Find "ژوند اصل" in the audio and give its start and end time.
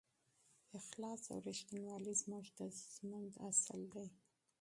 2.93-3.79